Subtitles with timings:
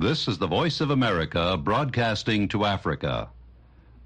[0.00, 3.28] This is the Voice of America broadcasting to Africa.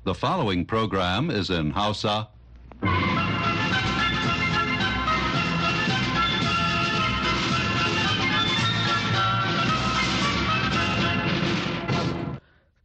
[0.03, 2.27] The following program is in Hausa.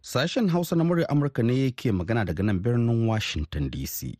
[0.05, 4.13] Sashen Hausa na murya Amurka ne ke magana daga nan birnin Washington DC.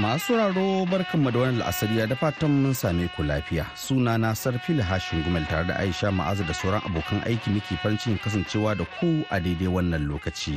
[0.00, 3.66] Masu raro barkanmu da wani la'asariya da fatan mun same ku lafiya.
[3.76, 7.98] Suna na Sarfili Hashin Gumel tare da Aisha Ma'azu da sauran abokan aiki muke farin
[8.00, 10.56] cikin kasancewa da ku a daidai wannan lokaci.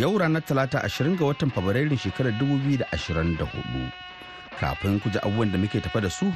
[0.00, 3.46] Yau ranar Talata ashirin ga watan Fabrairun shekarar 2024.
[4.58, 6.26] Kafin ku ji abubuwan da muke tafa da su,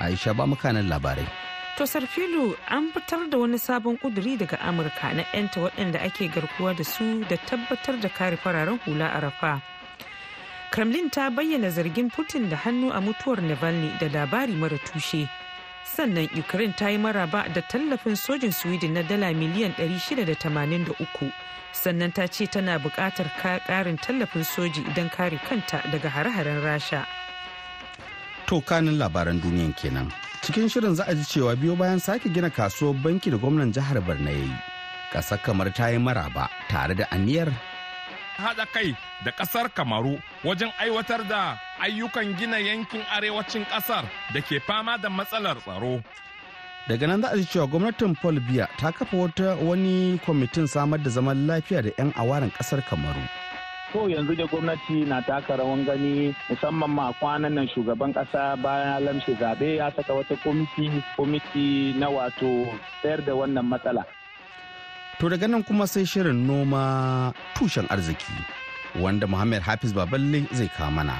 [0.00, 1.28] Aisha ba makanan labarai.
[1.76, 6.72] To Sarfilu an fitar da wani sabon kuduri daga Amurka na 'yanta waɗanda ake garkuwa
[6.72, 9.60] da su da tabbatar da kare fararen hula a rafa.
[10.70, 15.28] Kremlin ta bayyana zargin Putin da hannu a mutuwar Navalny da labari mara tushe.
[15.84, 21.32] Sannan Ukraine ta yi maraba da tallafin sojin Sweden na dala miliyan 683.
[21.72, 23.28] Sannan ta ce tana buƙatar
[23.66, 27.04] ƙarin tallafin soji idan kare kanta daga hare-haren Rasha.
[28.46, 30.12] To kanin labaran duniyan kenan.
[30.42, 33.98] Cikin shirin za a ji cewa biyo bayan sake gina kasuwar banki da gwamnan jihar
[34.06, 34.52] Borno ya yi.
[35.12, 37.50] Ƙasar kamar ta yi maraba tare da aniyar
[38.40, 44.60] haɗa kai da ƙasar kamaru wajen aiwatar da ayyukan gina yankin arewacin ƙasar da ke
[44.60, 46.02] fama da matsalar tsaro.
[46.88, 50.98] Daga nan za a ji cewa gwamnatin Paul Biya ta kafa wata wani kwamitin samar
[50.98, 53.22] da zaman lafiya da 'yan awaren ƙasar kamaru.
[53.92, 59.02] To yanzu da gwamnati na taka rawan gani musamman ma kwanan nan shugaban kasa bayan
[59.04, 60.36] lamshe zaɓe ya saka wata
[61.16, 62.70] kwamiti na wato
[63.02, 64.04] tsayar da wannan matsala.
[65.20, 68.32] To daga nan kuma sai shirin noma tushen arziki
[69.02, 71.16] wanda Muhammad Hafiz Baballe zai kawo mana.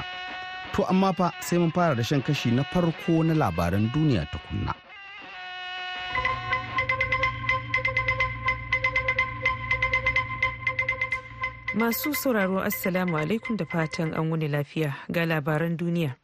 [0.73, 4.73] To amma fa sai mun fara da shan kashi na farko na labaran duniya tukunna.
[11.75, 16.17] Masu sauraro Assalamu alaikum da fatan an wuni lafiya ga labaran duniya.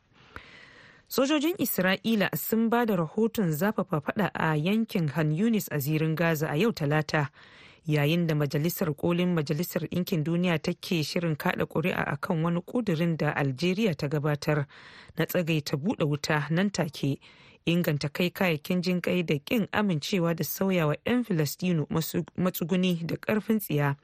[1.09, 6.49] Sojojin Isra'ila sun ba da rahoton zafafa fada a yankin Han Yunis a zirin Gaza
[6.51, 7.29] a yau talata
[7.87, 13.33] yayin da Majalisar Kolin Majalisar Ɗinkin Duniya take shirin kada ƙuri'a akan wani ƙudurin da
[13.33, 14.67] Algeria ta gabatar
[15.19, 17.21] na tsagaita buɗe wuta nan take
[17.67, 21.87] inganta kai kayayyakin jin kai da ƙin amincewa da sauyawa 'yan Filistinu
[22.37, 23.97] matsuguni da ƙarfin tsiya.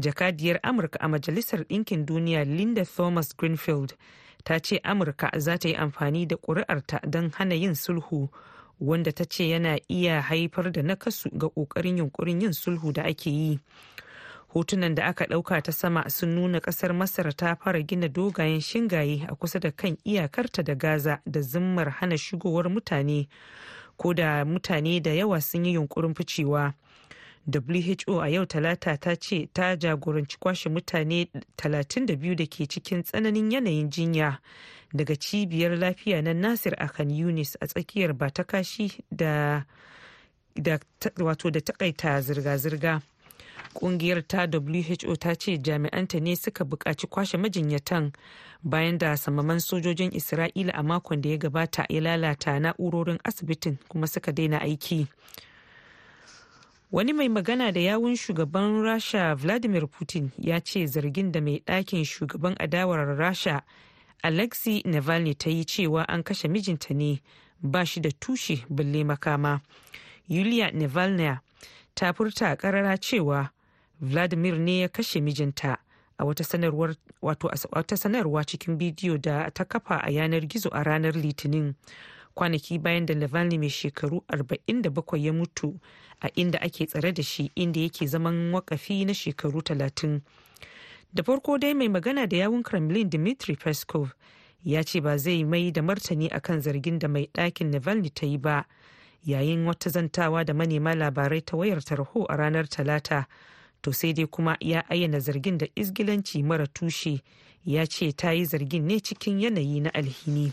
[0.00, 3.94] jakadiyar amurka a majalisar ɗinkin duniya linda thomas greenfield
[4.44, 8.28] ta ce amurka za ta yi amfani da ƙuri'arta don hana yin sulhu
[8.80, 13.30] wanda ta ce yana iya haifar da nakasu ga ƙoƙarin yunkurin yin sulhu da ake
[13.30, 13.58] yi
[14.54, 19.26] hotunan da aka ɗauka ta sama sun nuna ƙasar masar ta fara gina dogayen shingaye
[19.28, 23.28] a kusa da kan iyakarta da gaza da zimmar hana shigowar mutane
[23.96, 26.74] ko da mutane da yawa sun yi yunkurin ficewa.
[28.06, 33.50] Who a yau talata ta ce ta jagoranci kwashe mutane 32 da ke cikin tsananin
[33.52, 34.38] yanayin jinya
[34.94, 39.64] daga cibiyar lafiya na nasir a kan yunis a tsakiyar ba ta kashi da
[41.18, 43.02] wato da takaita zirga-zirga
[43.74, 48.12] ƙungiyar ta who ta ce jami'anta ne suka buƙaci kwashe majinyatan
[48.62, 54.06] bayan da samaman sojojin isra'ila a makon da ya gabata ya lalata na'urorin asibitin kuma
[54.06, 55.06] suka daina aiki.
[56.92, 62.04] Wani mai magana da yawun shugaban rasha vladimir putin ya ce zargin da mai ɗakin
[62.04, 63.62] shugaban adawar rasha
[64.22, 67.20] alexei navalny ta yi cewa an kashe mijinta ne
[67.62, 69.60] ba shi da tushe balle makama.
[70.28, 71.38] Yulia navalny
[71.94, 73.50] ta furta karara cewa
[74.00, 75.76] vladimir ne ya kashe mijinta
[76.18, 81.74] a wata sanarwa cikin bidiyo da ta kafa a yanar gizo a ranar litinin.
[82.34, 85.78] Kwanaki bayan da Navalny mai shekaru 47 ya mutu
[86.20, 90.20] a inda ake tsare da shi inda yake zaman wakafi na shekaru 30.
[91.14, 94.12] Da farko dai mai magana da yawun Kremlin Dmitry Peskov
[94.64, 98.38] ya ce ba zai mai da martani akan zargin da mai ɗakin Navalny ta yi
[98.38, 98.64] ba
[99.26, 103.26] yayin wata zantawa da manema labarai ta wayar tarho a ranar Talata.
[103.82, 107.22] To sai dai kuma ya ayyana zargin da izgilanci mara tushe
[107.64, 110.52] ya ce ta yi zargin ne cikin yanayi na alhini.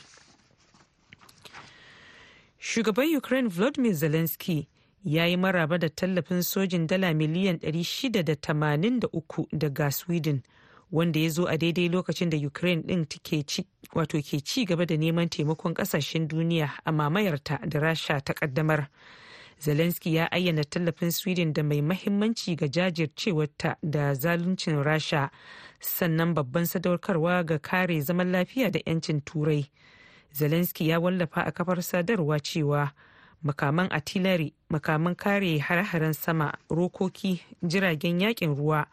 [2.68, 4.68] Shugaban ukraine volodymyr zelensky
[5.06, 10.42] ya yi maraba da tallafin sojin dala miliyan 683 daga sweden
[10.92, 13.06] wanda ya zo a daidai lokacin da ukraine din
[13.94, 18.88] wato ke ci gaba da neman taimakon ƙasashen duniya a mamayarta da rasha ta kaddamar
[19.60, 25.30] zelensky ya ayyana tallafin sweden da mai mahimmanci ga jajircewarta da zaluncin rasha
[25.80, 29.70] sannan babban sadaukarwa ga kare zaman lafiya da 'yancin turai.
[30.34, 32.92] Zelensky ya wallafa a kafar sadarwa cewa
[33.44, 38.86] makaman artillery makaman kare hare-haren sama rokoki jiragen yaƙin ruwa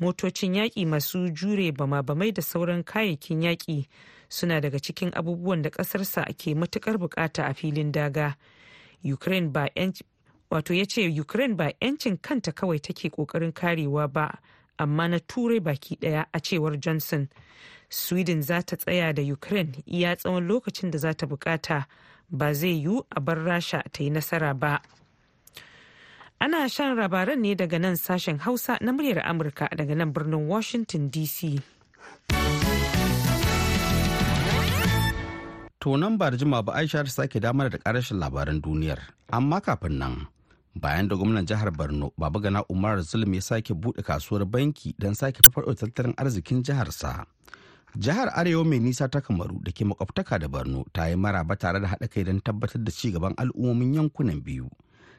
[0.00, 3.86] motocin yaƙi masu jure bama-bamai da sauran kayayyakin yaƙi
[4.28, 8.36] suna daga cikin abubuwan da ƙasarsa ke matuƙar buƙata a filin daga.
[9.04, 9.68] Ukraine ba
[10.50, 14.38] wato ya ce ukraine ba 'yancin kanta kawai take ƙoƙarin karewa ba
[14.78, 17.28] amma na turai baki ɗaya a cewar johnson.
[17.92, 21.84] Sweden za ta tsaya da ukraine iya tsawon lokacin da za ta buƙata
[22.32, 24.80] ba zai yiwu a bar rasha ta yi nasara ba
[26.40, 31.10] ana shan labaran ne daga nan sashen hausa na muryar amurka daga nan birnin washington
[31.10, 31.60] dc
[35.82, 39.00] To nan ba da jima ba Aisha ta sake damar da karashin labaran duniyar.
[39.32, 40.26] Amma kafin nan,
[40.78, 45.14] bayan da gwamnan jihar Borno Baba Gana Umar Zulum ya sake buɗe kasuwar banki don
[45.14, 47.26] sake farfaɗo tattalin arzikin jiharsa.
[47.96, 51.80] Jihar Arewa mai nisa ta Kamaru da ke makwabtaka da Borno ta yi maraba tare
[51.80, 54.70] da haɗa kai don tabbatar da ci gaban al'ummomin yankunan biyu.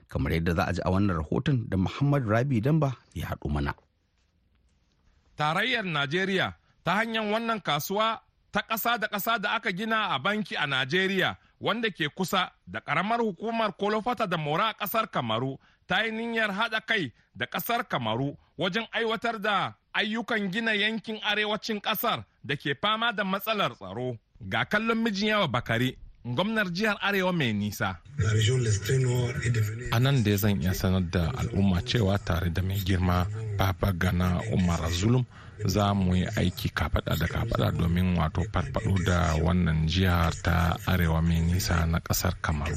[0.10, 3.74] Kamar yadda za a ji a wannan rahoton da Muhammad Rabi Damba ya haɗu mana.
[5.38, 6.54] Tarayyar Najeriya
[6.84, 8.22] ta hanyar wannan kasuwa
[8.52, 12.80] ta ƙasa da ƙasa da aka gina a banki a Najeriya wanda ke kusa da
[12.82, 17.86] ƙaramar hukumar Kolofata da Mora a ƙasar Kamaru ta yi niyyar haɗa kai da ƙasar
[17.88, 24.18] Kamaru wajen aiwatar da ayyukan gina yankin arewacin ƙasar da ke fama da matsalar tsaro.
[24.50, 28.00] Ga kallon mijin yawa Bakari, gwamnar jihar Arewa mai nisa.
[29.92, 34.42] A nan da zan iya sanar da al'umma cewa tare da mai girma Baba Gana
[34.52, 35.26] Umar Zulum
[35.66, 41.22] za mu yi aiki kafada da kafada domin wato farfado da wannan jihar ta arewa
[41.22, 42.76] mai nisa na ƙasar kamaru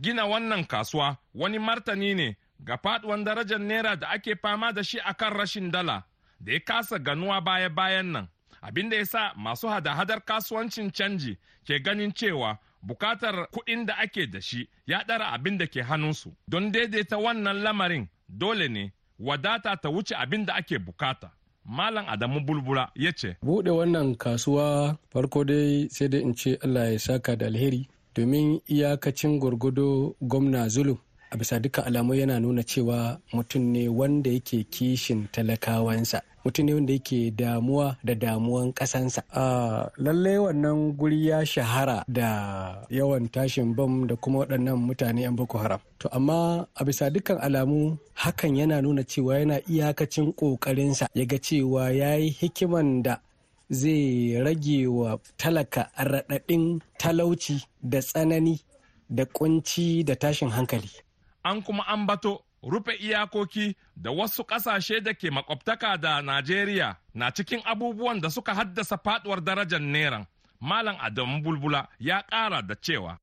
[0.00, 4.98] gina wannan kasuwa wani martani ne ga faduwan darajar naira da ake fama da shi
[5.00, 6.02] akan rashin dala
[6.40, 8.28] da ya kasa ganuwa baya-bayan nan
[8.62, 14.26] abin da ya sa masu hada-hadar kasuwancin canji ke ganin cewa buƙatar kuɗin da ake
[14.30, 19.76] da shi ya ɗara abin da ke hannunsu don daidaita wannan lamarin dole ne wadata
[19.76, 21.30] ta wuce abin da ake buƙata.
[21.66, 23.36] Malam Adamu Bulbula ya ce.
[23.42, 28.60] Buɗe wannan kasuwa farko dai sai dai in ce Allah ya saka da alheri domin
[28.68, 30.98] iyakacin gwargwado gwamna zulum
[31.34, 36.22] a bisa duka alamu yana nuna cewa mutum ne wanda yake kishin talakawansa.
[36.44, 42.86] Mutum ne wanda yake damuwa da damuwan kasansa a lalle wannan guri ya shahara da
[42.90, 45.80] yawan tashin bam da kuma waɗannan mutane yan boko haram.
[45.98, 51.08] To amma a bisa dukkan alamu hakan yana nuna cewa yana iyakacin ƙoƙarinsa.
[51.14, 53.18] Ya ga cewa ya yi hikiman da
[53.70, 58.60] zai rage wa talaka raɗaɗin talauci da tsanani
[59.10, 61.03] da kunci da tashin hankali.
[61.44, 67.60] An kuma ambato rufe iyakoki da wasu ƙasashe da ke makwabtaka da Najeriya na cikin
[67.64, 70.26] abubuwan da suka haddasa faduwar darajar neran.
[70.60, 73.18] Malam Adamu Bulbula ya ƙara da cewa.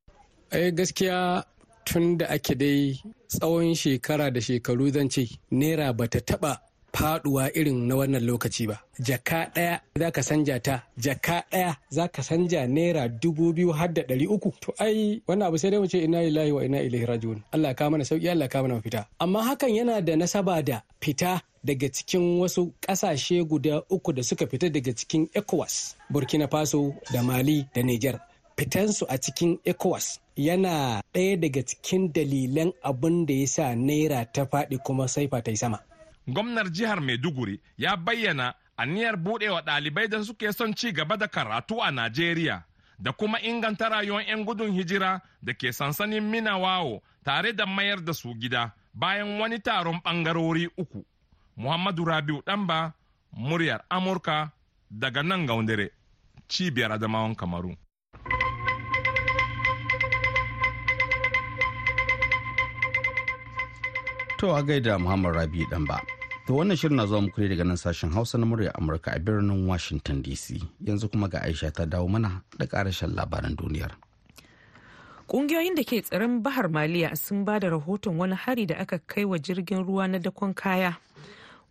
[0.52, 1.44] ai gaskiya
[1.84, 6.60] tun da ake dai tsawon shekara da shekaru zan ce naira bata taba
[6.92, 8.76] faɗuwa irin na wannan lokaci ba.
[9.00, 13.88] Jaka ɗaya za ka sanja ta jaka ɗaya za ka sanja naira dubu biyu har
[13.92, 14.52] da ɗari uku.
[14.60, 17.42] To ai wannan abu sai dai mu ce ina lillahi wa ina ilaihi raji'un.
[17.52, 19.06] Allah ka mana sauƙi Allah ka mana mafita.
[19.20, 24.46] Amma hakan yana da nasaba da fita daga cikin wasu ƙasashe guda uku da suka
[24.46, 28.20] fita daga cikin ECOWAS Burkina Faso da Mali da Niger.
[28.56, 34.44] Fitansu a cikin ECOWAS yana ɗaya daga cikin dalilan abin da ya sa naira ta
[34.44, 35.78] faɗi kuma saifa ta yi sama.
[36.26, 41.80] Gwamnar jihar Maiduguri ya bayyana aniyar buɗewa ɗalibai da suke son ci gaba da karatu
[41.82, 42.64] a Najeriya
[42.98, 48.12] da kuma inganta rayuwar 'yan gudun hijira da ke sansanin Minawawo tare da mayar da
[48.12, 51.04] su gida bayan wani taron ɓangarori uku.
[51.56, 52.92] Muhammadu Rabiu Ɗanba,
[53.32, 54.50] muryar Amurka
[54.90, 55.90] daga nan gaundare,
[56.48, 57.76] cibiyar Adamawan Kamaru.
[64.42, 66.02] To a gaida Muhammad Rabi dan ba.
[66.50, 69.20] To wannan shirin na zuwa muku ne daga nan sashen Hausa na murya Amurka a
[69.22, 70.58] birnin Washington DC.
[70.82, 73.94] Yanzu kuma ga Aisha ta dawo mana da karashen labaran duniyar.
[75.30, 79.22] Ƙungiyoyin da ke tsaron Bahar Maliya sun ba da rahoton wani hari da aka kai
[79.24, 80.98] wa jirgin ruwa na dakon kaya.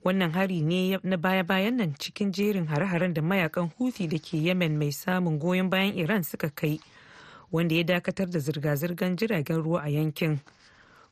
[0.05, 4.79] Wannan hari ne na baya-bayan nan cikin jerin hare-haren da mayaƙan Houthi da ke Yemen
[4.79, 6.79] mai samun goyon bayan Iran suka kai,
[7.51, 10.39] wanda ya dakatar da zirga-zirgar jiragen ruwa a yankin.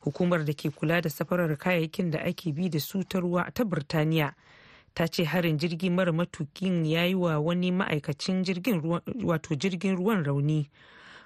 [0.00, 3.64] Hukumar da ke kula da safarar kayayyakin da ake bi da su ta ruwa ta
[3.64, 4.34] birtaniya
[4.94, 10.70] ta ce harin jirgi mara matukin ya yi wa wani ma'aikacin jirgin ruwan rauni.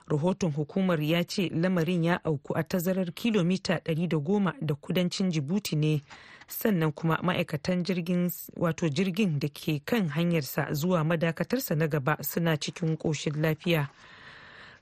[0.09, 6.03] Rahoton hukumar ya ce lamarin ya auku a tazarar kilomita 110 da kudancin jibuti ne
[6.49, 12.57] sannan kuma ma'aikatan jirgin wato jirgin da ke kan hanyarsa zuwa madakatarsa na gaba suna
[12.57, 13.89] cikin ƙoshin lafiya.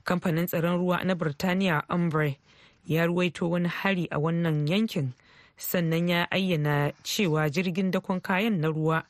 [0.03, 2.37] Kamfanin tsaron ruwa na birtaniya umbre
[2.87, 5.13] ya ruwaito wani hari a wannan yankin.
[5.57, 9.03] Sannan ya ayyana cewa jirgin dakon kayan na ruwa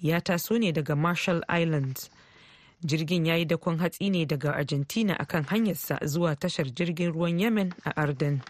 [0.00, 2.10] ya taso ne daga marshall islands.
[2.84, 7.72] Jirgin ya yi dakon hatsi ne daga argentina akan hanyarsa zuwa tashar jirgin ruwan yemen
[7.84, 8.42] a arden.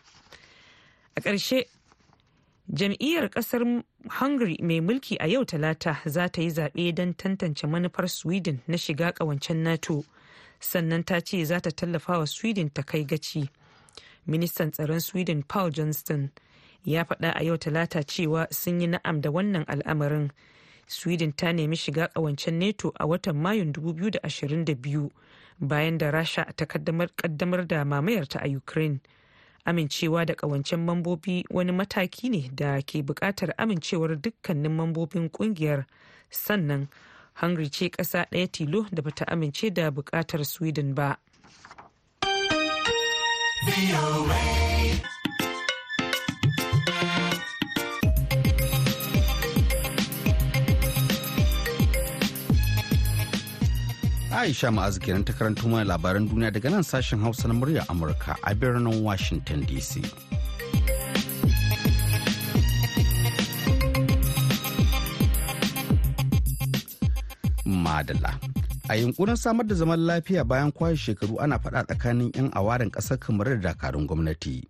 [1.16, 1.64] A ƙarshe
[2.72, 3.82] jam'iyyar ƙasar
[4.20, 8.76] hungary mai mulki a yau talata za ta yi zaɓe don tantance manufar sweden na
[8.76, 10.04] shiga ƙawancen nato.
[10.60, 13.48] Sannan ta ce za ta tallafa wa sweden ta kai gaci.
[14.28, 16.30] Ministan tsaron sweden paul johnston
[16.84, 20.30] ya faɗa a yau talata cewa sun yi na'am da wannan al'amarin.
[20.86, 25.10] Sweden ta nemi shiga ƙawancen nato a watan mayun 2022
[25.60, 29.00] bayan da rasha ta kaddamar da mamayarta a ukraine.
[29.66, 35.84] Amincewa da ƙawancen mambobi wani mataki ne da ke buƙatar amincewar dukkanin mambobin ƙungiyar.
[36.30, 36.88] Sannan
[37.34, 41.18] hungary ce ƙasa ɗaya tilo da bata amince da buƙatar sweden ba.
[54.48, 58.36] Aisha Ma'azu kenan ta karanto mana labaran duniya daga nan sashen Hausa na murya Amurka
[58.44, 60.00] a birnin Washington DC.
[67.66, 68.47] Madala.
[68.88, 73.18] A yunkurin samar da zaman lafiya bayan kwashe shekaru ana faɗa tsakanin 'yan awarin ƙasar
[73.18, 74.68] kamar da dakarun gwamnati.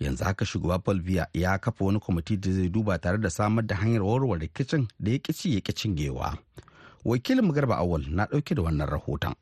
[0.00, 3.74] Yanzu haka shugaba Bolivia ya kafa wani kwamiti da zai duba tare da samar da
[3.76, 6.38] hanyar warware rikicin da ya ƙici ya ƙi cingewa.
[7.04, 9.34] wakilin garba awal na ɗauke da wannan rahoton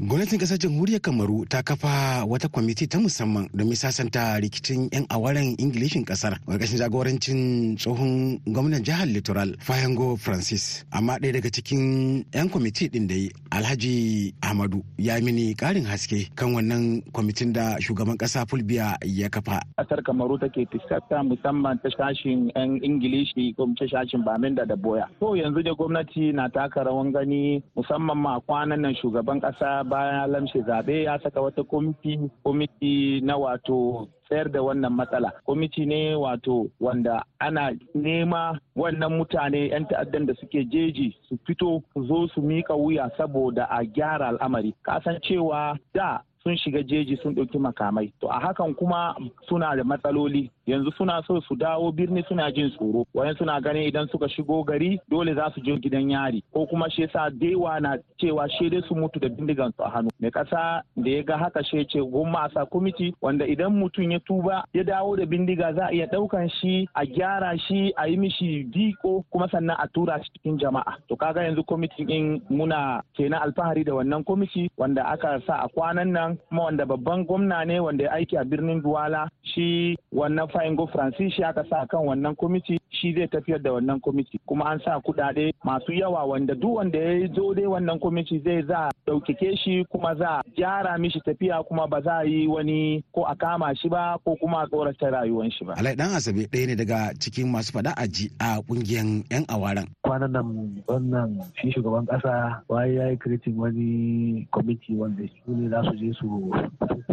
[0.00, 5.52] Gwamnatin ƙasar jamhuriyar Kamaru ta kafa wata kwamiti ta musamman domin sasanta rikicin 'yan awaren
[5.60, 10.86] Ingilishin ƙasar ƙarƙashin jagorancin tsohon gwamnan jihar Littoral Fayango Francis.
[10.96, 13.14] Amma ɗaya daga cikin 'yan kwamiti ɗin da
[13.52, 19.60] Alhaji Ahmadu ya mini ƙarin haske kan wannan kwamitin da shugaban ƙasa Fulbiya ya kafa.
[19.76, 25.04] Ƙasar Kamaru take fuskanta musamman ta shashin 'yan Ingilishi ko ta shashin Baminda da Boya.
[25.20, 30.30] To yanzu da gwamnati na taka rawan gani musamman ma kwanan nan shugaban ƙasa bayan
[30.32, 35.32] lamshe zaɓe ya saka wata kwamiti kwamiti na wato tsayar da wannan matsala.
[35.44, 41.82] Kwamiti ne wato wanda ana nema wannan mutane 'yan ta'addan da suke jeji su fito
[41.92, 44.72] su zo su mika wuya saboda a gyara al'amari.
[44.82, 48.12] Kasan cewa da sun shiga jeji sun ɗauki makamai.
[48.20, 49.14] To a hakan kuma
[49.48, 50.50] suna da matsaloli.
[50.66, 53.04] Yanzu suna so su dawo birni suna jin tsoro.
[53.14, 56.42] Wayan suna ganin idan suka shigo gari dole za su je gidan yari.
[56.52, 59.90] Ko kuma shi yasa dewa na cewa shi dai su mutu da bindigan su a
[59.90, 60.10] hannu.
[60.20, 64.10] Mai kasa da ya ga haka shi ce goma a sa kwamiti wanda idan mutum
[64.12, 68.06] ya tuba ya dawo da bindiga za a iya ɗaukan shi a gyara shi a
[68.08, 70.96] yi mishi diko kuma sannan a tura shi cikin jama'a.
[71.08, 75.68] To kaga yanzu kwamitin in muna kenan alfahari da wannan kwamiti wanda aka sa a
[75.68, 80.48] kwanan nan kuma wanda babban gwamna ne wanda ya aiki a birnin Duwala shi wannan
[80.52, 82.78] Faingo Francis shi aka sa kan wannan kwamiti.
[82.92, 86.98] Shi zai tafiyar da wannan kwamiti kuma an sa kuɗaɗe masu yawa wanda duk wanda
[86.98, 91.86] ya zo dai wannan kwamiti zai za ɗaukake shi kuma za gyara mishi tafiya kuma
[91.86, 95.50] ba za a yi wani ko a kama shi ba ko kuma a tsorata rayuwar
[95.50, 95.74] shi ba.
[95.76, 99.88] Alai dan Asabe ɗaya ne daga cikin masu faɗa aji a ƙungiyar 'yan awaran.
[100.04, 105.68] Kwanan nan wannan shi shugaban ƙasa waye ya yi kiritin wani kwamiti wanda su ne
[105.68, 106.28] za su je su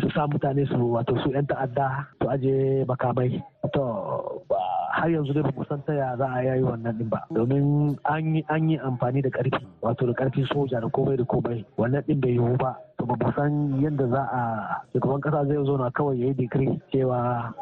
[0.02, 3.42] su sa mutane su wato su 'yan ta'adda su aje makamai.
[3.74, 3.84] To
[4.92, 7.22] har yanzu dai ba mu san taya za a yayi wannan din ba.
[7.32, 11.24] Domin an yi an yi amfani da ƙarfi wato da ƙarfin soja da komai da
[11.24, 11.66] komai.
[11.78, 12.76] Wannan din bai yiwu ba.
[12.98, 14.42] To ba san yadda za a
[14.94, 17.54] shugaban kasa zai zo na kawai yayi digiri cewa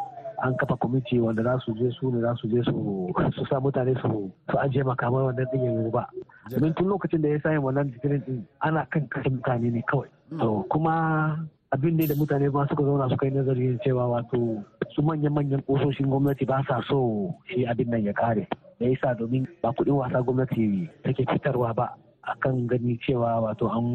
[0.43, 3.93] an kafa kwamiti wanda za su je su ne za su je su sa mutane
[4.01, 6.05] su su ajiye makamai wannan din yanzu ba.
[6.49, 10.07] Domin tun lokacin da ya sayin wannan digirin din ana kan kashe mutane ne kawai.
[10.39, 11.37] To kuma
[11.71, 14.63] abin da mutane ba suka zauna suka yi nazari cewa wato
[14.95, 18.47] su manyan-manyan ƙososhin gwamnati ba sa so shi abin nan ya kare
[18.79, 19.15] da yasa?
[19.19, 21.89] Domin ba kuɗin wasa gwamnati take fitarwa ba
[22.23, 23.87] akan gani cewa wato an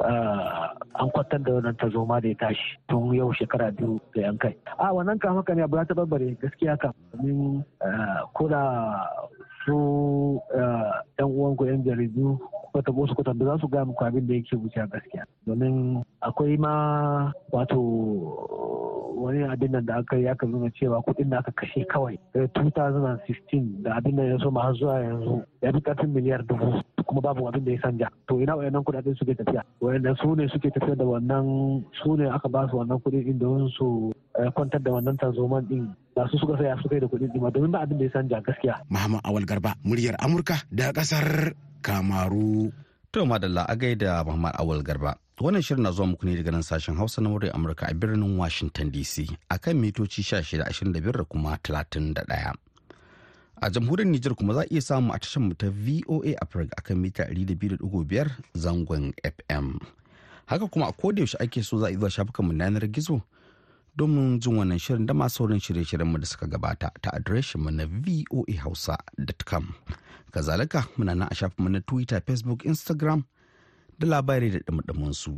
[0.00, 4.56] an kwatar da wannan tazoma da ya tashi tun yau shekara biyu da yan kai
[4.78, 7.62] a wannan kan haka ne abu ya taɓarɓare gaskiya kan domin
[8.34, 8.60] ko da
[9.70, 10.42] su
[11.18, 12.38] yan uwanku yan jaridu
[12.70, 15.24] kuka tabo su kuka za su gaya muku abin da yake wuce gaskiya.
[15.46, 17.78] Domin akwai ma wato
[19.16, 23.82] wani abin da aka yi aka nuna cewa kuɗin da aka kashe kawai daga 2016
[23.82, 25.42] da abin da ya so ma zuwa yanzu.
[25.62, 29.14] Ya fi ƙarfin miliyar dubu kuma babu abin da ya sanja to ina wayannan kuɗaɗen
[29.18, 31.46] suke tafiya wayannan su ne suke tafiya da wannan
[32.02, 34.12] su ne aka ba su wannan kuɗi din don su
[34.54, 37.70] kwantar da wannan tarzoman din ba su suka saya suka yi da kuɗin din domin
[37.70, 41.52] ba abin da ya sanja gaskiya Muhammad Awal Garba muryar Amurka da ƙasar
[41.82, 42.70] Kamaru
[43.12, 45.18] To madalla a gaida Muhammad Awal Garba.
[45.40, 48.38] Wannan shirin na zuwa muku ne daga nan sashen Hausa na muryar Amurka a birnin
[48.38, 52.69] Washington DC akan mitoci 1625 da kuma 31.
[53.62, 56.96] A jamhuriyar Nijar kuma za a iya samu a tashar mu ta VOA Africa akan
[56.96, 59.76] mita 200.5 zangon FM.
[60.46, 63.20] Haka kuma a koda yaushe ake so za a iya shafukan mu na yanar gizo
[63.96, 67.70] domin jin wannan shirin da masu sauran shirye-shiryen mu da suka gabata ta adireshin mu
[67.70, 69.74] na voahausa.com.
[70.32, 73.24] Kazalika muna nan a shafin mu na Twitter, Facebook, Instagram
[73.98, 75.36] da labarai da dumadumin su.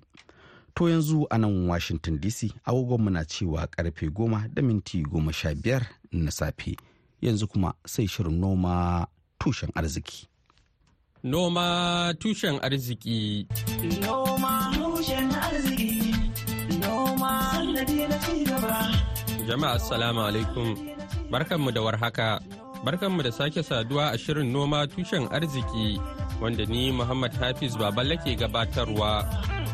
[0.76, 5.54] To yanzu a nan Washington DC agogon muna cewa ƙarfe goma da minti goma sha
[5.54, 6.76] biyar na safe.
[7.22, 9.06] Yanzu kuma sai shirin noma
[9.40, 10.26] tushen arziki.
[11.22, 13.46] Noma tushen arziki.
[14.00, 15.92] Noma tushen arziki.
[16.80, 17.32] Noma.
[19.48, 20.68] Jama'a assalamu alaikum.
[21.30, 22.40] Barkanmu da warhaka.
[22.84, 26.00] Barkanmu da sake saduwa a shirin noma tushen arziki
[26.40, 29.10] wanda ni Muhammad Hafiz Baballe ke gabatarwa.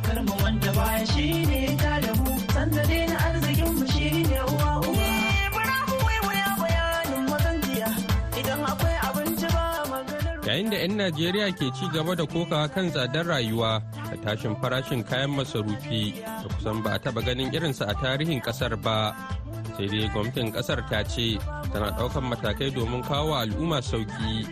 [0.05, 4.68] Karma wanda baya shi ne ta da mu, sannadi na arzikin mu shi ne uwa
[10.59, 15.07] Yayin da 'yan Najeriya ke ci gaba da kokawa kan tsadar rayuwa da tashin farashin
[15.07, 19.15] kayan masarufi da kusan ba a taba ganin irinsa a tarihin ƙasar ba.
[19.79, 21.39] Sai dai gwamnatin ƙasar ta ce
[21.71, 24.51] tana ɗaukan matakai domin kawo al'umma sauƙi.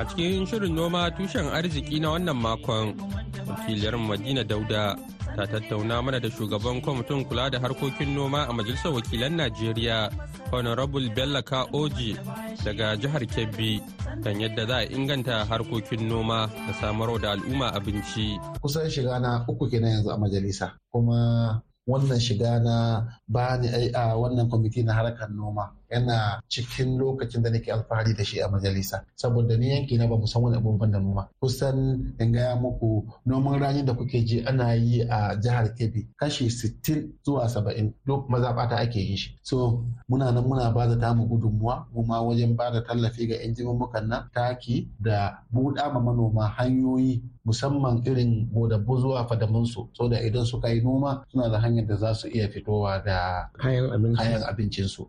[0.00, 2.96] A cikin shirin noma tushen arziki na wannan makon,
[3.44, 4.96] wakiliyar Madina Dauda
[5.38, 10.10] ta tattauna mana da shugaban kwamitin kula da harkokin noma a Majalisar Wakilan Najeriya,
[10.50, 11.38] Honorable Bello
[11.72, 12.18] Oji
[12.64, 13.78] daga jihar Kebbi.
[14.24, 18.34] kan yadda za a inganta harkokin noma da samarwa da al'umma abinci.
[18.60, 24.48] Kusan shiga na uku kenan yanzu a majalisa kuma wannan shiga na bani a wannan
[24.48, 29.04] kwamiti na harkar noma yana cikin lokacin da nake alfahari da shi a majalisa.
[29.16, 31.28] Saboda ni yanki na ba mu san wani abubuwan da noma.
[31.40, 36.46] Kusan in gaya muku noman rani da kuke ji ana yi a jihar kebbi kashi
[36.46, 39.38] 60 zuwa 70 duk mazaɓata ake yin shi.
[39.42, 43.40] So muna nan muna ba da tamu gudunmuwa mu ma wajen ba da tallafi ga
[43.42, 50.20] injimin nan taki da buɗa ma manoma hanyoyi musamman irin godabbu zuwa fadamansu so da
[50.20, 55.08] idan suka yi noma suna da hanyar da za su iya fitowa da kayan abincinsu.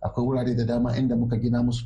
[0.00, 1.84] Akwai wurare da dama inda muka gina musu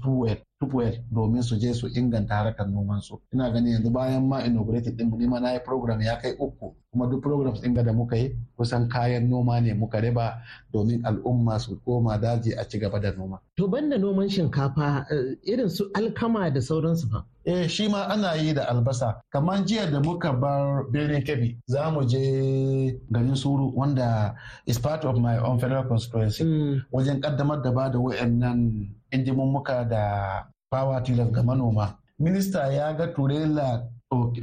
[0.64, 4.96] tupwell domin su je su inganta harkar noman su ina ganin yanzu bayan ma inaugurated
[4.96, 6.74] din mu ma na yi program ya kai uku.
[6.92, 10.38] Kuma duk programs ɗin da muka yi kusan kayan noma ne muka riba
[10.72, 13.40] domin al'umma su koma daji a ci gaba da noma.
[13.56, 15.06] To banda noman shinkafa
[15.42, 17.24] irin su alkama da sauransu fa?
[17.44, 19.20] Eh shi ma ana yi da albasa.
[19.32, 24.34] Kamar jiya da muka bar birnin kebbi za mu je garin suru wanda
[24.66, 26.44] is part of my own federal constituency.
[26.92, 31.94] Wajen kaddamar da ba da wayannan injimummuka da power tillers ga manoma.
[32.18, 33.86] Minista ya ga turela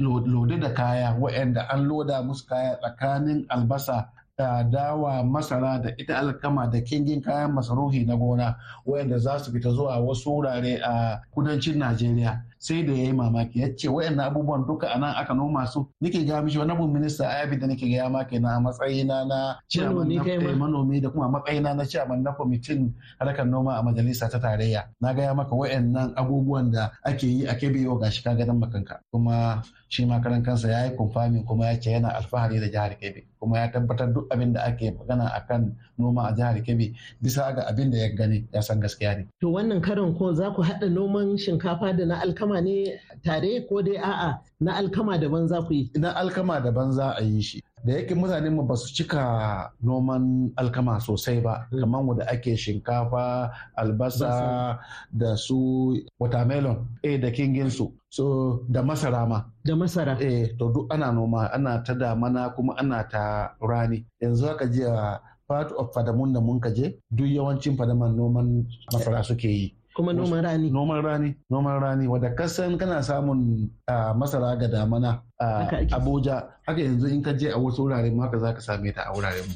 [0.00, 6.16] lode da kaya waɗanda an loda musu kaya tsakanin albasa da dawa masara da ita
[6.18, 11.20] alkama da kingin kayan masarufi na gona waɗanda za su fita zuwa wasu wurare a
[11.36, 12.40] kudancin najeriya.
[12.62, 13.58] Sai da ya yi mamaki.
[13.60, 15.82] Ya ce waɗannan abubuwan duka a nan aka noma su.
[16.00, 19.26] Nake ga mishi wani abu minista a yabi da nake gaya ma kenan a matsayina
[19.26, 24.30] na ciyaman na manomi da kuma matsayina na ciyaman na kwamitin harkar noma a majalisa
[24.30, 24.86] ta tarayya.
[25.00, 29.02] Na gaya maka waɗannan abubuwan da ake yi a kebe yau gashi ka ganin makanka
[29.10, 32.94] kuma shi ma karan kansa ya yi kumfamin kuma ya ce yana alfahari da jihar
[32.94, 33.26] kebbi.
[33.42, 37.66] Kuma ya tabbatar duk abin da ake magana akan noma a jihar kebbi bisa ga
[37.66, 39.26] abin da ya gani ya san gaskiya ne.
[39.42, 42.51] to wannan karin ko za ku haɗa noman shinkafa da na alkama?
[42.60, 45.90] Ne tare ko dai a'a na alkama daban za ku yi.
[45.98, 47.62] na alkama daban za a yi shi.
[47.84, 53.50] Da yake mutane mu ba su cika noman alkama sosai ba kamar wanda ake shinkafa
[53.74, 54.78] albasa
[55.10, 59.44] da su watermelon eh da kinginsu so da masara ma.
[59.64, 60.14] Da masara.
[60.20, 64.06] Eh to duk ana noma ana ta damana kuma ana ta rani.
[64.22, 69.48] Yanzu haka jiya part of fadamun da mun kaje duk yawancin fadaman noman masara suke
[69.48, 69.74] yi.
[69.94, 70.70] Kuma noman rani.
[70.70, 73.68] Noman rani noman rani wadda kasan kana samun
[74.16, 76.48] masara ga damana a abuja.
[76.66, 79.44] Haka yanzu in ka je a wasu wurare ma haka zaka same ta a wuraren
[79.46, 79.54] mu.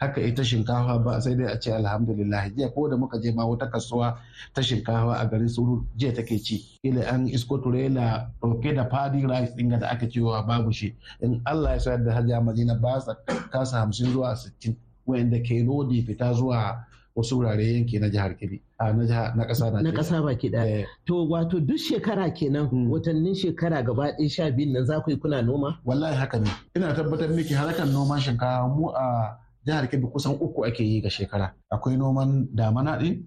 [0.00, 2.50] Haka ita shinkafa ba sai dai a ce alhamdulillah.
[2.56, 4.16] Jiya ko da muka je ma wata kasuwa
[4.54, 6.64] ta shinkafa a garin suru jiya take ci.
[6.82, 10.94] Ila an isko turela ɗauke da faɗi rice din da aka cewa babu shi.
[11.20, 13.14] In Allah ya sayar da hajja madina ba sa
[13.52, 16.80] kasa hamsin zuwa sittin wanda ke lodi fita zuwa
[17.16, 20.84] wasu wurare yanki na jihar Kebbi a na jihar na ƙasa na ƙasa baki ɗaya.
[21.06, 25.16] To wato duk shekara kenan watannin shekara gaba ɗaya sha biyun nan za ku yi
[25.16, 25.78] kuna noma?
[25.84, 26.50] Wallahi haka ne.
[26.76, 31.08] Ina tabbatar miki harkar noman shinkafa mu a jihar Kebbi kusan uku ake yi ga
[31.08, 31.52] shekara.
[31.72, 33.22] Akwai noman damana ɗin,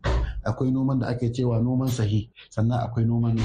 [0.45, 3.39] akwai noman da ake cewa noman sahi, sannan akwai noman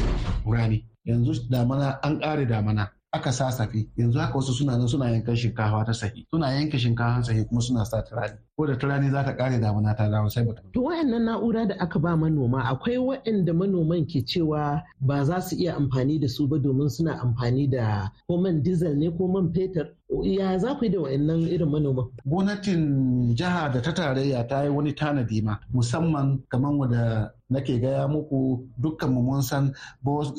[0.46, 0.84] rani.
[1.06, 2.90] Yanzu damana an ƙare damana.
[3.12, 6.26] Aka sasafe yanzu haka wasu suna nan suna yankan shinkafa ta sahi.
[6.30, 9.94] Suna yanke shinkafa sahi kuma suna sa turani ko da turani za ta kare damuna
[9.96, 14.24] ta dawo sai bata to wayannan na'ura da aka ba manoma akwai waɗanda manoman ke
[14.24, 18.62] cewa ba za su iya amfani da su ba domin suna amfani da ko man
[18.62, 19.92] diesel ne ko man fetur?
[20.24, 22.08] Ya za ku yi da wayannan irin manoman?
[22.24, 28.08] Gwamnatin jiha da ta tarayya ta yi wani tanadi ma musamman kamar wanda nake gaya
[28.08, 29.72] muku dukkan mu mun san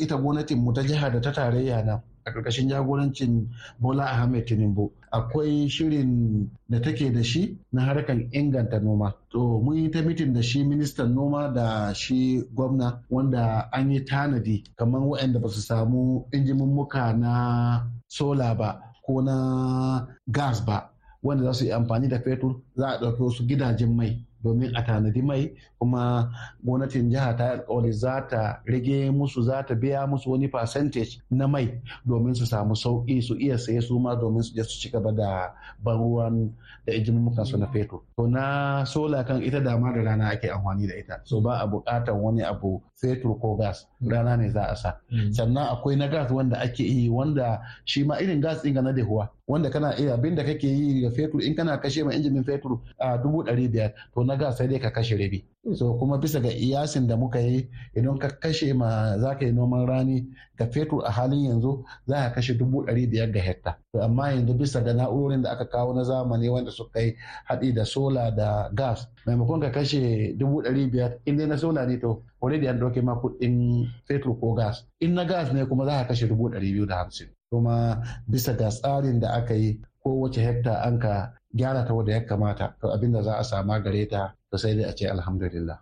[0.01, 3.47] ita gwamnatin mu ta jiha da ta tarayya nan a ƙarƙashin jagorancin
[3.79, 4.91] Bola Ahmed Tinubu.
[5.11, 9.13] Akwai shirin da take da shi na harkar inganta noma.
[9.31, 13.99] To mun yi ta mitin da shi ministan noma da shi gwamna wanda an yi
[14.05, 20.89] tanadi kamar waɗanda ba su samu injimummuka na sola ba ko na gas ba
[21.23, 24.81] wanda za su yi amfani da fetur za a ɗauki wasu gidajen mai domin a
[24.83, 26.29] tanadi mai kuma
[26.63, 31.47] gwamnatin jiha ta alkawari za ta rage musu za ta biya musu wani percentage na
[31.47, 34.89] mai domin su samu sauƙi su iya saye su ma domin su je su ci
[34.89, 35.53] gaba da
[35.83, 36.49] ban ruwan
[36.85, 37.99] da injimukan su na fetur.
[38.17, 41.15] To na sola kan ita dama da rana ake amfani da ita.
[41.23, 43.87] So ba a buƙatar wani abu fetur ko gas.
[44.09, 44.97] Rana ne za a sa.
[45.31, 49.29] Sannan akwai na gas wanda ake yi wanda shi ma irin gas ɗin na dahuwa
[49.47, 52.79] wanda kana iya abin da kake yi da fetur in kana kashe ma injimin fetur
[52.99, 55.43] a dubu ɗari biyar to na gas sai dai ka kashe rabi.
[55.71, 59.51] So kuma bisa ga iyasin da muka yi idan ka kashe ma za ka yi
[59.55, 60.27] noman rani
[60.59, 63.71] ga fetur a halin yanzu za ka kashe dubu ɗari biyar ga hekta.
[63.95, 67.15] To amma yanzu bisa ga na'urorin da aka kawo na zamani wanda suka yi
[67.47, 71.85] haɗi da sola da gas maimakon ka kashe dubu ɗari biyar in dai na sola
[71.87, 74.83] ne to already an ɗauke ma kuɗin fetur ko gas.
[74.99, 77.27] In na gas ne kuma za ka kashe dubu ɗari biyu da hamsin.
[77.49, 82.21] Kuma bisa ga tsarin da aka yi kowace hekta an ka gyara ta wadda ya
[82.25, 85.77] kamata to abin da za a sama gare ta to sai dai a ce alhamdulillah.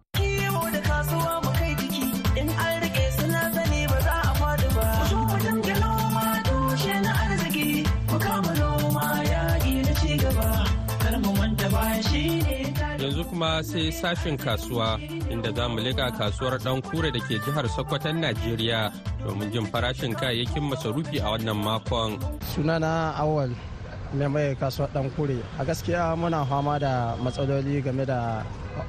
[13.02, 15.00] Yanzu kuma sai sashen kasuwa
[15.32, 18.92] inda za mu leƙa kasuwar ɗan kure da ke jihar Sokoton Najeriya
[19.26, 22.20] domin jin farashin kayayyakin masarufi a wannan makon.
[22.54, 23.50] Sunana Awal
[24.14, 25.38] mai mai kasuwar ɗan kure.
[25.60, 28.44] A gaskiya muna fama da matsaloli game da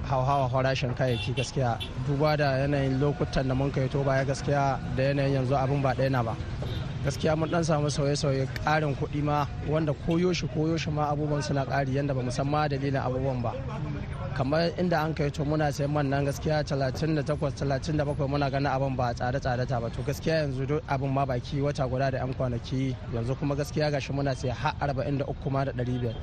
[0.09, 1.79] hauhawa farashin kayayyaki gaskiya.
[2.07, 5.95] Duba da yanayin lokutan da mun kai to baya gaskiya da yanayin yanzu abin ba
[5.95, 6.37] ɗaya na ba.
[7.05, 11.43] Gaskiya mun dan samu sauye-sauye ƙarin kuɗi ma wanda koyo shi koyo shi ma abubuwan
[11.43, 13.53] suna ƙari yadda ba musamman dalilin abubuwan ba.
[14.35, 18.97] Kamar inda an kai to muna sayan man nan gaskiya 38 37 muna ganin abin
[18.97, 19.89] ba tsare tsare ta ba.
[19.91, 23.91] To gaskiya yanzu duk abin ma baki wata guda da yan kwanaki yanzu kuma gaskiya
[23.93, 26.15] gashi muna sai har 43 ma da 500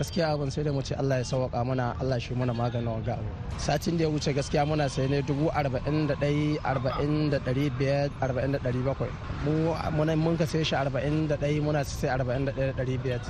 [0.00, 3.12] gaskiya abin sai da mu ce Allah ya sauwaka mana Allah shi muna maganin wanga
[3.20, 3.28] abu.
[3.60, 7.68] Satin da ya wuce gaskiya muna sai ne dubu arba'in da ɗai arba'in da ɗari
[7.78, 9.10] biyar arba'in da ɗari bakwai.
[9.44, 13.20] Mu muna mun ka sai shi arba'in da ɗai muna sai arba'in da ɗari biyar.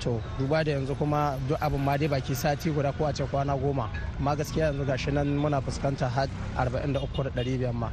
[0.00, 3.24] To duba da yanzu kuma duk abin ma dai baki sati guda ko a ce
[3.28, 3.90] kwana goma.
[4.18, 7.90] Amma gaskiya yanzu gashi nan muna fuskanta har arba'in da uku da ɗari biyar ma.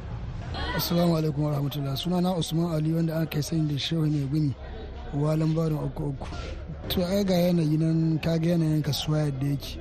[0.78, 4.54] assalamu alaikum warahmatullahi sunana usman ali wanda aka kai sani da shehu mai gumi
[5.14, 6.28] walan barin uku uku
[6.90, 9.80] to ai ga yanayi nan kaga yanayin kasuwa yadda yake.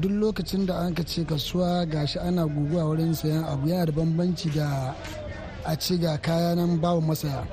[0.00, 3.92] Duk lokacin da an ka ce kasuwa gashi ana guguwa wurin sayan abu yana da
[3.92, 4.94] bambanci da
[5.64, 7.44] a ce ga kaya nan babu masaya.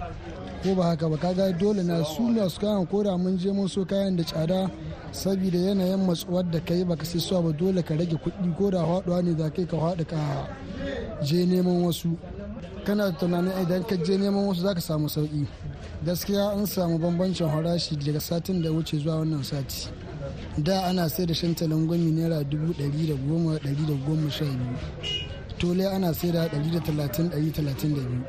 [0.64, 3.68] Ko ba haka ba kaga dole na su ne su kayan koda mun je mun
[3.68, 4.70] so kayan da tsada
[5.12, 8.80] saboda yanayin matsuwar da kai baka sai suwa ba dole ka rage kuɗi ko da
[8.86, 10.18] haɗuwa ne za kai ka haɗu ka
[11.24, 12.18] je neman wasu.
[12.86, 15.46] Kana tunanin idan ka je neman wasu zaka samu sauƙi
[16.06, 19.88] gaskiya an samu bambancin farashi daga satin da wuce zuwa wannan sati.
[20.58, 24.46] Da ana sai da shantalin gwami naira dubu ɗari da goma ɗari da goma sha
[24.46, 24.78] biyu.
[25.60, 28.24] Tole ana sai da ɗari da talatin ɗari talatin da biyu.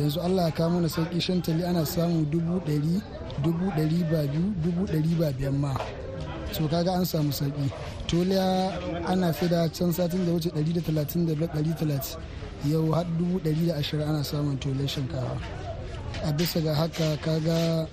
[0.00, 3.02] Yanzu allah kawo mana sauƙi shantali ana samu dubu ɗari
[3.42, 5.76] dubu ɗari ba biyu dubu ɗari ba biyan ma.
[6.52, 7.70] So kaga an samu sauƙi
[8.08, 8.38] tole
[9.06, 12.16] ana sai da can satin da wuce ɗari da talatin da ɗari talatin.
[12.64, 15.61] Yau har dubu ɗari da ashirin ana samun tole shinkafa.
[16.22, 17.86] A bisa ga haka kaga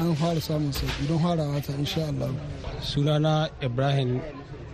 [0.00, 2.30] an fara samun sauƙi don farawa ta insha Allah.
[2.80, 4.20] sunana ibrahim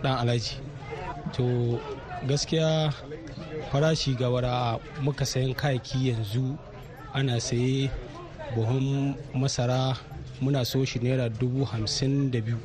[0.03, 0.55] dan alhaji.
[1.37, 1.79] To
[2.27, 2.91] gaskiya
[3.71, 6.57] farashi ga wara muka sayan kayaki yanzu
[7.13, 7.91] ana saye
[8.55, 9.95] buhun masara
[10.41, 12.57] muna so shi naira dubu hamsin da biyu.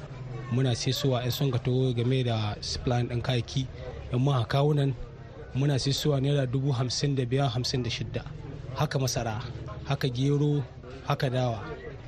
[0.55, 3.67] Muna sesuwa in sun gato game da supply ɗin kayaki
[4.13, 4.95] in muka kawo nan
[5.55, 8.23] muna sesuwa naira dubu hamsin da biyar hamsin da shidda.
[8.75, 9.43] Haka masara.
[9.89, 10.63] Haka gero
[11.07, 11.61] haka dawa.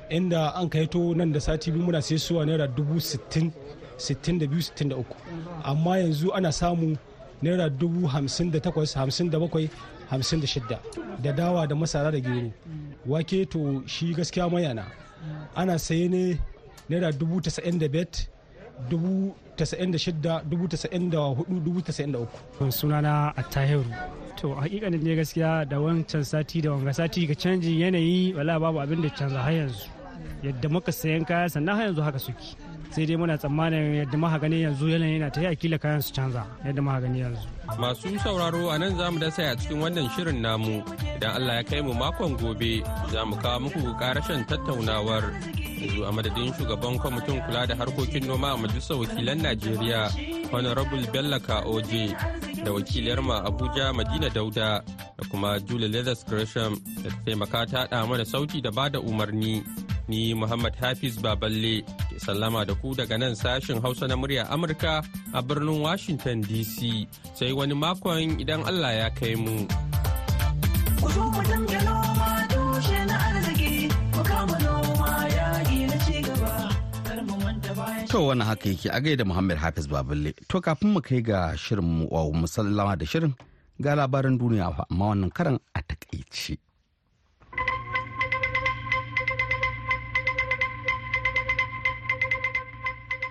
[0.09, 3.51] Inda an kai to nan da sati biyu muna sesuwa naira dubu sittin
[3.97, 5.15] sittin da biyu sittin da uku.
[5.63, 6.97] Amma yanzu ana samu
[7.41, 9.69] naira dubu hamsin da takwas hamsin da bakwai
[10.09, 10.77] hamsin da shidda.
[11.21, 12.51] Da dawa da masara da gero.
[13.05, 14.85] Wake to shi gaskiya mayana
[15.55, 16.39] ana saye ne
[16.89, 18.27] naira dubu tasa'in da bet
[18.89, 22.71] dubu tasa'in da shidda dubu tasa'in da huɗu dubu tasa'in da uku.
[22.71, 23.85] Sunana attahiru.
[24.39, 28.79] To hakikanin ne gaskiya da wancan sati da wanga sati ga canjin yanayi wala babu
[28.79, 29.87] abin da canza har yanzu.
[30.43, 32.55] Yadda muka sayan kaya sannan har yanzu haka suke.
[32.91, 36.13] Sai dai muna tsammanin yadda muka gani yanzu yanayi na ta yi kila kayan su
[36.15, 37.47] canza yadda muka gani yanzu.
[37.81, 40.73] Masu sauraro a nan za mu dasa a cikin wannan shirin namu.
[41.19, 42.71] Idan Allah ya kai mu makon gobe
[43.11, 45.23] za mu kawo muku karashen tattaunawar.
[45.83, 50.01] Yanzu a madadin shugaban kwamitin kula da harkokin noma a majalisar wakilan Najeriya
[50.51, 52.15] Honorable Bello Kaoje
[52.63, 54.83] da wakiliyar ma Abuja Madina Dauda
[55.17, 59.63] da kuma Julie Leathers Gresham da ta taimaka ta mana sauti da ba da umarni
[60.07, 65.05] ni Muhammad Hafiz Baballe ke sallama da ku daga nan sashin Hausa na murya Amurka
[65.33, 67.05] a birnin Washington DC
[67.37, 69.67] sai wani makon idan Allah ya kai mu.
[78.09, 80.33] To wani haka yake a gaida Muhammad Hafiz Baballe.
[80.47, 83.35] To kafin mu kai ga shirin mu musallama da shirin
[83.81, 86.57] ga labaran duniya amma wannan karan a taƙaice.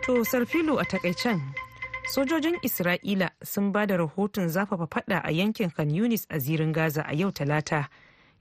[0.06, 1.40] To Sarfilu a takaicen
[2.14, 7.04] sojojin Isra'ila sun ba da rahoton zafafa fada a yankin Khan Yunis a zirin Gaza
[7.06, 7.88] a yau talata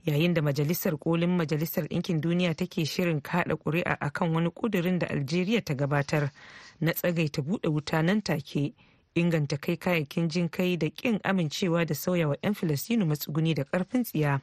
[0.04, 5.06] yayin da majalisar kolin majalisar ɗinkin duniya take shirin kaɗa ƙuri'a akan wani ƙudurin da
[5.06, 6.30] Algeria ta gabatar
[6.80, 8.74] na tsagaita buɗe wuta nan take
[9.14, 14.04] inganta kai kayayyakin jin kai da ƙin amincewa da sauyawa 'yan Filistinu matsuguni da ƙarfin
[14.04, 14.40] tsiya.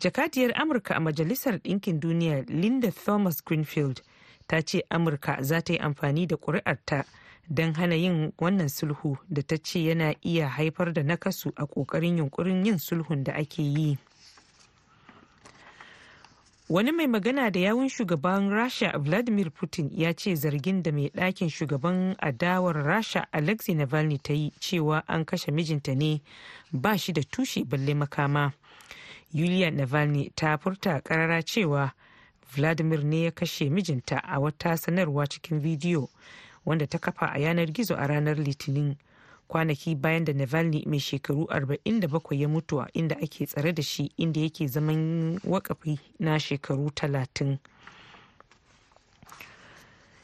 [0.00, 4.02] Jakadiyar Amurka a majalisar ɗinkin duniya Linda Thomas Greenfield
[4.50, 7.04] ta ce amurka za ta yi amfani da ƙuri'arta
[7.48, 12.18] don hana yin wannan sulhu da ta ce yana iya haifar da nakasu a ƙoƙarin
[12.18, 13.98] yunkurin yin sulhun da ake yi
[16.70, 21.48] wani mai magana da yawun shugaban rasha vladimir putin ya ce zargin da mai ɗakin
[21.50, 26.22] shugaban adawar rasha alexei navalny ta yi cewa an kashe mijinta ne
[26.72, 28.52] ba shi da tushe balle makama.
[29.32, 31.92] Yulia navalny ta furta karara cewa
[32.54, 36.08] vladimir ne ya kashe mijinta a wata sanarwa cikin bidiyo
[36.64, 38.94] wanda ta kafa a yanar gizo a ranar litinin.
[39.50, 44.12] Kwanaki bayan da navalny mai shekaru 47 ya mutu a inda ake tsare da shi
[44.16, 47.56] inda yake zaman wakafi na shekaru 30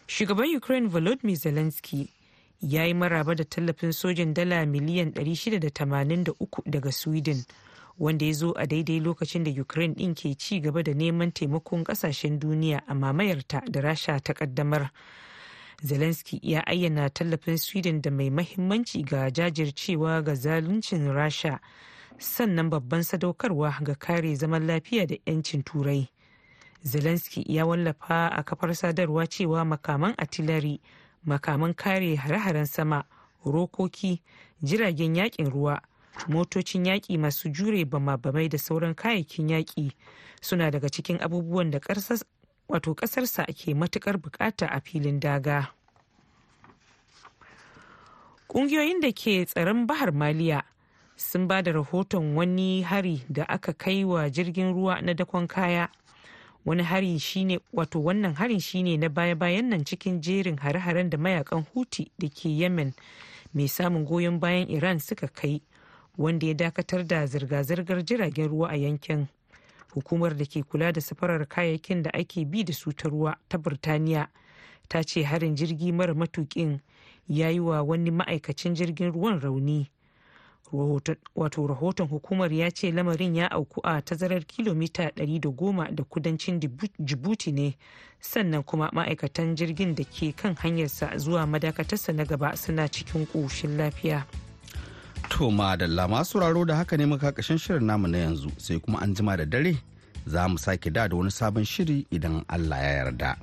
[0.07, 2.09] shugaban ukraine volodymyr zelensky
[2.63, 6.35] ya yi maraba da tallafin sojin dala miliyan 683
[6.67, 7.45] daga sweden
[7.99, 11.85] wanda ya zo a daidai lokacin da ukraine din ke ci gaba da neman taimakon
[11.85, 14.91] ƙasashen duniya a mamayarta da rasha ta kaddamar
[15.83, 21.61] zelensky ya ayyana tallafin sweden da mai mahimmanci ga jajircewa ga zaluncin rasha
[22.19, 26.09] sannan babban sadaukarwa ga kare zaman lafiya da 'yancin turai.
[26.83, 30.81] Zelensky ya wallafa a kafar sadarwa cewa makaman artillery
[31.27, 33.05] makaman kare hare-haren sama
[33.45, 34.23] rokoki
[34.63, 35.81] jiragen yaƙin ruwa
[36.29, 39.93] motocin yaƙi masu jure bama-bamai da sauran kayayyakin yaƙi
[40.41, 41.79] suna daga cikin abubuwan da
[42.69, 45.71] wato ƙasarsa ke matuƙar buƙata a filin daga.
[48.49, 50.63] Ƙungiyoyin da ke tsaron bahar maliya
[51.17, 55.89] sun ba da rahoton wani hari da aka kai wa jirgin ruwa na dakon kaya.
[56.65, 61.67] Wani hari shine wato wannan harin shine na baya-bayan nan cikin jerin hare-haren da mayaƙan
[61.75, 62.95] huti da ke yemen
[63.55, 65.61] mai samun goyon bayan iran suka kai
[66.19, 69.29] wanda ya dakatar da zirga-zirgar jiragen ruwa a yankin.
[69.97, 73.57] Hukumar da ke kula da safarar kayayyakin da ake bi da su ta ruwa ta
[73.59, 74.29] birtaniya
[74.89, 76.81] ta ce harin jirgi mara matukin
[77.29, 79.89] ya yi wa wani ma'aikacin jirgin ruwan rauni
[81.35, 86.61] wato rahoton hukumar ya ce lamarin ya auku a tazarar kilomita 110 da kudancin
[86.99, 87.77] jibuti ne
[88.21, 93.77] sannan kuma ma'aikatan jirgin da ke kan hanyarsa zuwa madakatarsa na gaba suna cikin ƙoshin
[93.77, 94.27] lafiya.
[95.37, 98.99] To madalla masu raro da haka ne muka kashin shirin namu na yanzu sai kuma
[99.03, 99.77] an jima da dare
[100.27, 103.37] za mu sake da da wani sabon shiri idan Allah ya yarda.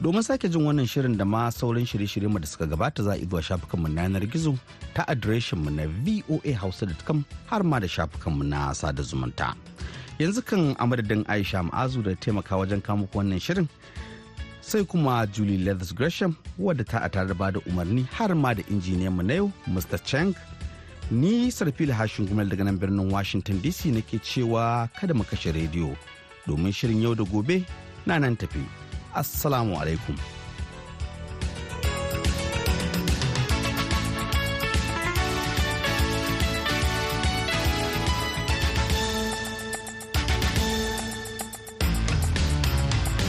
[0.00, 3.18] Domin sake jin wannan shirin da ma sauran shirye-shirye mu da suka gabata za a
[3.26, 4.56] zuwa shafukanmu na yanar gizo
[4.94, 9.52] ta adireshin mu na voahausa.com har ma da shafukanmu na sada zumunta.
[10.18, 13.68] Yanzu kan amadadin Aisha Ma'azu da taimaka wajen kamuku wannan shirin
[14.66, 19.12] sai kuma julie leathers gresham wadda ta a tare da umarni har ma da injiniyan
[19.14, 20.34] mu na yau mr chang
[21.10, 25.96] ni sarfila hashin gumel daga nan birnin washington dc nake cewa kada mu kashe rediyo.
[26.46, 27.62] Domin shirin yau da gobe
[28.06, 28.62] na nan tafi.
[29.14, 30.18] Assalamu alaikum.